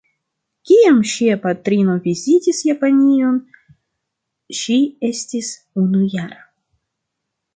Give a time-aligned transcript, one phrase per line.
[0.69, 3.37] Kiam ŝia patrino vizitis Japanion,
[4.61, 4.77] ŝi
[5.11, 5.51] estis
[5.83, 6.43] unujara.